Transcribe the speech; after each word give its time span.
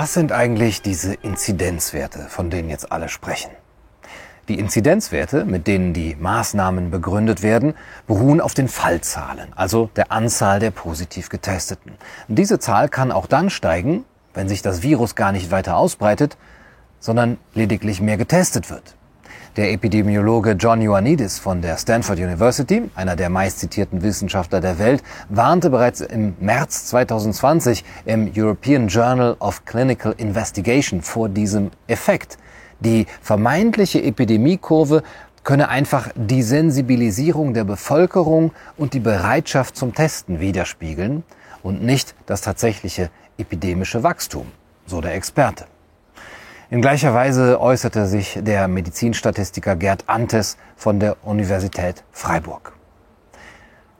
Was 0.00 0.14
sind 0.14 0.30
eigentlich 0.30 0.80
diese 0.80 1.12
Inzidenzwerte, 1.12 2.28
von 2.28 2.50
denen 2.50 2.70
jetzt 2.70 2.92
alle 2.92 3.08
sprechen? 3.08 3.50
Die 4.46 4.56
Inzidenzwerte, 4.56 5.44
mit 5.44 5.66
denen 5.66 5.92
die 5.92 6.14
Maßnahmen 6.14 6.92
begründet 6.92 7.42
werden, 7.42 7.74
beruhen 8.06 8.40
auf 8.40 8.54
den 8.54 8.68
Fallzahlen, 8.68 9.52
also 9.56 9.90
der 9.96 10.12
Anzahl 10.12 10.60
der 10.60 10.70
positiv 10.70 11.30
Getesteten. 11.30 11.94
Diese 12.28 12.60
Zahl 12.60 12.88
kann 12.88 13.10
auch 13.10 13.26
dann 13.26 13.50
steigen, 13.50 14.04
wenn 14.34 14.48
sich 14.48 14.62
das 14.62 14.82
Virus 14.82 15.16
gar 15.16 15.32
nicht 15.32 15.50
weiter 15.50 15.76
ausbreitet, 15.76 16.36
sondern 17.00 17.36
lediglich 17.54 18.00
mehr 18.00 18.16
getestet 18.16 18.70
wird. 18.70 18.94
Der 19.56 19.72
Epidemiologe 19.72 20.52
John 20.52 20.80
Ioannidis 20.80 21.38
von 21.38 21.62
der 21.62 21.76
Stanford 21.78 22.18
University, 22.18 22.82
einer 22.94 23.16
der 23.16 23.28
meistzitierten 23.28 24.02
Wissenschaftler 24.02 24.60
der 24.60 24.78
Welt, 24.78 25.02
warnte 25.28 25.70
bereits 25.70 26.00
im 26.00 26.36
März 26.38 26.86
2020 26.86 27.84
im 28.04 28.30
European 28.36 28.88
Journal 28.88 29.36
of 29.40 29.64
Clinical 29.64 30.14
Investigation 30.16 31.02
vor 31.02 31.28
diesem 31.28 31.70
Effekt. 31.88 32.38
Die 32.80 33.06
vermeintliche 33.20 34.02
Epidemiekurve 34.02 35.02
könne 35.42 35.68
einfach 35.68 36.10
die 36.14 36.42
Sensibilisierung 36.42 37.54
der 37.54 37.64
Bevölkerung 37.64 38.52
und 38.76 38.94
die 38.94 39.00
Bereitschaft 39.00 39.76
zum 39.76 39.94
Testen 39.94 40.40
widerspiegeln 40.40 41.24
und 41.62 41.82
nicht 41.82 42.14
das 42.26 42.42
tatsächliche 42.42 43.10
epidemische 43.38 44.02
Wachstum, 44.02 44.46
so 44.86 45.00
der 45.00 45.14
Experte. 45.14 45.64
In 46.70 46.82
gleicher 46.82 47.14
Weise 47.14 47.62
äußerte 47.62 48.04
sich 48.04 48.40
der 48.42 48.68
Medizinstatistiker 48.68 49.74
Gerd 49.74 50.04
Antes 50.06 50.58
von 50.76 51.00
der 51.00 51.16
Universität 51.24 52.04
Freiburg. 52.12 52.74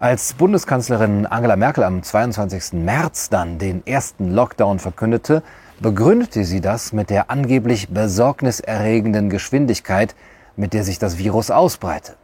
Als 0.00 0.32
Bundeskanzlerin 0.32 1.26
Angela 1.26 1.54
Merkel 1.54 1.84
am 1.84 2.02
22. 2.02 2.72
März 2.72 3.28
dann 3.28 3.58
den 3.58 3.86
ersten 3.86 4.32
Lockdown 4.32 4.80
verkündete, 4.80 5.44
begründete 5.78 6.42
sie 6.42 6.60
das 6.60 6.92
mit 6.92 7.08
der 7.08 7.30
angeblich 7.30 7.88
besorgniserregenden 7.90 9.30
Geschwindigkeit, 9.30 10.16
mit 10.56 10.72
der 10.72 10.82
sich 10.82 10.98
das 10.98 11.18
Virus 11.18 11.52
ausbreite. 11.52 12.16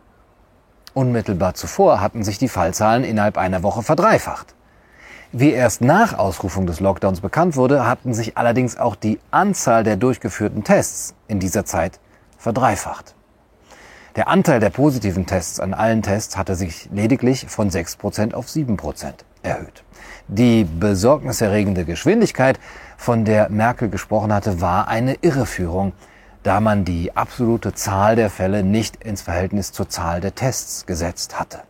Unmittelbar 0.92 1.54
zuvor 1.54 2.00
hatten 2.00 2.24
sich 2.24 2.38
die 2.38 2.48
Fallzahlen 2.48 3.04
innerhalb 3.04 3.38
einer 3.38 3.62
Woche 3.62 3.84
verdreifacht. 3.84 4.56
Wie 5.34 5.52
erst 5.52 5.80
nach 5.80 6.18
Ausrufung 6.18 6.66
des 6.66 6.80
Lockdowns 6.80 7.22
bekannt 7.22 7.56
wurde, 7.56 7.86
hatten 7.86 8.12
sich 8.12 8.36
allerdings 8.36 8.76
auch 8.76 8.94
die 8.94 9.18
Anzahl 9.30 9.82
der 9.82 9.96
durchgeführten 9.96 10.62
Tests 10.62 11.14
in 11.26 11.40
dieser 11.40 11.64
Zeit 11.64 12.00
verdreifacht. 12.36 13.14
Der 14.14 14.28
Anteil 14.28 14.60
der 14.60 14.68
positiven 14.68 15.24
Tests 15.24 15.58
an 15.58 15.72
allen 15.72 16.02
Tests 16.02 16.36
hatte 16.36 16.54
sich 16.54 16.90
lediglich 16.92 17.46
von 17.48 17.70
6% 17.70 18.34
auf 18.34 18.46
7% 18.46 19.14
erhöht. 19.42 19.84
Die 20.28 20.64
besorgniserregende 20.64 21.86
Geschwindigkeit, 21.86 22.60
von 22.98 23.24
der 23.24 23.48
Merkel 23.48 23.88
gesprochen 23.88 24.34
hatte, 24.34 24.60
war 24.60 24.88
eine 24.88 25.14
Irreführung, 25.22 25.94
da 26.42 26.60
man 26.60 26.84
die 26.84 27.16
absolute 27.16 27.72
Zahl 27.72 28.16
der 28.16 28.28
Fälle 28.28 28.62
nicht 28.62 29.02
ins 29.02 29.22
Verhältnis 29.22 29.72
zur 29.72 29.88
Zahl 29.88 30.20
der 30.20 30.34
Tests 30.34 30.84
gesetzt 30.84 31.40
hatte. 31.40 31.60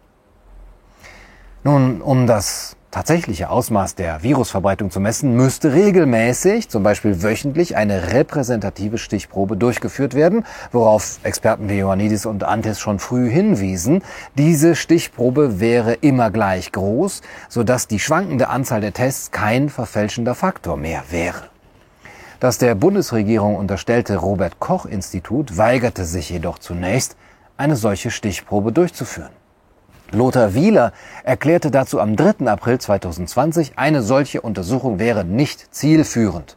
Nun, 1.62 2.00
um 2.02 2.26
das 2.26 2.76
tatsächliche 2.92 3.48
Ausmaß 3.50 3.96
der 3.96 4.22
Virusverbreitung 4.22 4.90
zu 4.92 5.00
messen, 5.00 5.34
müsste 5.34 5.72
regelmäßig, 5.72 6.68
zum 6.68 6.84
Beispiel 6.84 7.22
wöchentlich, 7.22 7.74
eine 7.74 8.12
repräsentative 8.12 8.98
Stichprobe 8.98 9.56
durchgeführt 9.56 10.14
werden, 10.14 10.44
worauf 10.70 11.18
Experten 11.24 11.68
wie 11.68 11.78
Ioannidis 11.78 12.26
und 12.26 12.44
Antes 12.44 12.78
schon 12.78 13.00
früh 13.00 13.28
hinwiesen. 13.28 14.02
Diese 14.36 14.76
Stichprobe 14.76 15.58
wäre 15.58 15.94
immer 15.94 16.30
gleich 16.30 16.70
groß, 16.70 17.22
sodass 17.48 17.88
die 17.88 17.98
schwankende 17.98 18.48
Anzahl 18.48 18.82
der 18.82 18.92
Tests 18.92 19.30
kein 19.30 19.70
verfälschender 19.70 20.34
Faktor 20.34 20.76
mehr 20.76 21.02
wäre. 21.10 21.44
Das 22.40 22.58
der 22.58 22.74
Bundesregierung 22.74 23.56
unterstellte 23.56 24.16
Robert 24.16 24.60
Koch 24.60 24.84
Institut 24.84 25.56
weigerte 25.56 26.04
sich 26.04 26.28
jedoch 26.28 26.58
zunächst, 26.58 27.16
eine 27.56 27.76
solche 27.76 28.10
Stichprobe 28.10 28.72
durchzuführen. 28.72 29.30
Lothar 30.14 30.54
Wieler 30.54 30.92
erklärte 31.24 31.70
dazu 31.70 32.00
am 32.00 32.16
3. 32.16 32.46
April 32.46 32.78
2020, 32.78 33.72
eine 33.76 34.02
solche 34.02 34.42
Untersuchung 34.42 34.98
wäre 34.98 35.24
nicht 35.24 35.74
zielführend, 35.74 36.56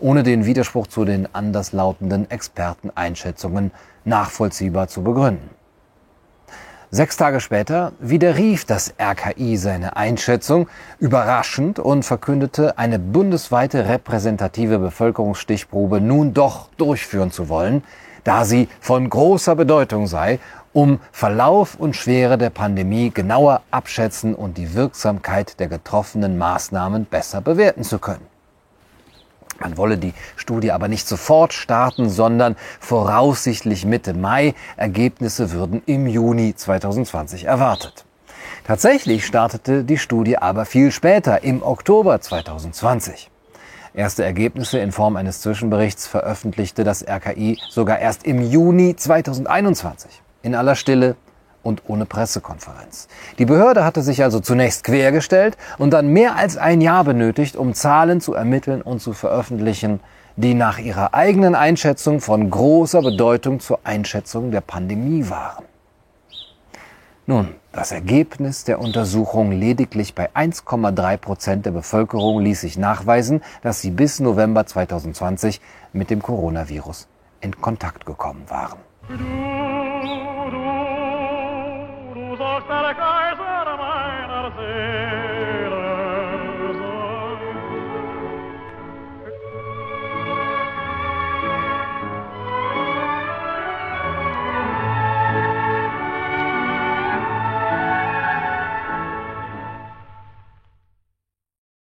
ohne 0.00 0.22
den 0.22 0.44
Widerspruch 0.44 0.88
zu 0.88 1.04
den 1.04 1.32
anderslautenden 1.32 2.30
Experteneinschätzungen 2.30 3.70
nachvollziehbar 4.04 4.88
zu 4.88 5.02
begründen. 5.02 5.50
Sechs 6.90 7.16
Tage 7.16 7.40
später 7.40 7.92
widerrief 7.98 8.64
das 8.64 8.94
RKI 8.98 9.56
seine 9.56 9.96
Einschätzung 9.96 10.68
überraschend 10.98 11.78
und 11.78 12.04
verkündete, 12.04 12.78
eine 12.78 12.98
bundesweite 12.98 13.88
repräsentative 13.88 14.78
Bevölkerungsstichprobe 14.78 16.00
nun 16.00 16.32
doch 16.32 16.70
durchführen 16.76 17.32
zu 17.32 17.48
wollen, 17.48 17.82
da 18.22 18.44
sie 18.44 18.68
von 18.80 19.10
großer 19.10 19.56
Bedeutung 19.56 20.06
sei 20.06 20.38
um 20.76 21.00
Verlauf 21.10 21.76
und 21.76 21.96
Schwere 21.96 22.36
der 22.36 22.50
Pandemie 22.50 23.08
genauer 23.08 23.62
abschätzen 23.70 24.34
und 24.34 24.58
die 24.58 24.74
Wirksamkeit 24.74 25.58
der 25.58 25.68
getroffenen 25.68 26.36
Maßnahmen 26.36 27.06
besser 27.06 27.40
bewerten 27.40 27.82
zu 27.82 27.98
können. 27.98 28.26
Man 29.58 29.78
wolle 29.78 29.96
die 29.96 30.12
Studie 30.36 30.72
aber 30.72 30.88
nicht 30.88 31.08
sofort 31.08 31.54
starten, 31.54 32.10
sondern 32.10 32.56
voraussichtlich 32.78 33.86
Mitte 33.86 34.12
Mai. 34.12 34.54
Ergebnisse 34.76 35.50
würden 35.50 35.82
im 35.86 36.06
Juni 36.06 36.54
2020 36.54 37.44
erwartet. 37.44 38.04
Tatsächlich 38.66 39.24
startete 39.24 39.82
die 39.82 39.96
Studie 39.96 40.36
aber 40.36 40.66
viel 40.66 40.92
später, 40.92 41.42
im 41.42 41.62
Oktober 41.62 42.20
2020. 42.20 43.30
Erste 43.94 44.24
Ergebnisse 44.24 44.78
in 44.78 44.92
Form 44.92 45.16
eines 45.16 45.40
Zwischenberichts 45.40 46.06
veröffentlichte 46.06 46.84
das 46.84 47.02
RKI 47.02 47.58
sogar 47.70 47.98
erst 47.98 48.26
im 48.26 48.42
Juni 48.42 48.94
2021 48.94 50.20
in 50.46 50.54
aller 50.54 50.76
Stille 50.76 51.16
und 51.64 51.82
ohne 51.88 52.06
Pressekonferenz. 52.06 53.08
Die 53.38 53.44
Behörde 53.44 53.84
hatte 53.84 54.02
sich 54.02 54.22
also 54.22 54.38
zunächst 54.40 54.84
quergestellt 54.84 55.56
und 55.76 55.90
dann 55.90 56.08
mehr 56.08 56.36
als 56.36 56.56
ein 56.56 56.80
Jahr 56.80 57.04
benötigt, 57.04 57.56
um 57.56 57.74
Zahlen 57.74 58.20
zu 58.20 58.34
ermitteln 58.34 58.80
und 58.80 59.00
zu 59.00 59.12
veröffentlichen, 59.12 60.00
die 60.36 60.54
nach 60.54 60.78
ihrer 60.78 61.12
eigenen 61.14 61.54
Einschätzung 61.54 62.20
von 62.20 62.48
großer 62.48 63.02
Bedeutung 63.02 63.58
zur 63.58 63.80
Einschätzung 63.84 64.52
der 64.52 64.60
Pandemie 64.60 65.28
waren. 65.28 65.64
Nun, 67.26 67.48
das 67.72 67.90
Ergebnis 67.90 68.62
der 68.62 68.78
Untersuchung 68.78 69.50
lediglich 69.50 70.14
bei 70.14 70.30
1,3 70.30 71.16
Prozent 71.16 71.66
der 71.66 71.72
Bevölkerung 71.72 72.40
ließ 72.40 72.60
sich 72.60 72.78
nachweisen, 72.78 73.42
dass 73.62 73.80
sie 73.80 73.90
bis 73.90 74.20
November 74.20 74.64
2020 74.64 75.60
mit 75.92 76.10
dem 76.10 76.22
Coronavirus 76.22 77.08
in 77.40 77.60
Kontakt 77.60 78.06
gekommen 78.06 78.44
waren. 78.48 78.78
para 82.66 82.94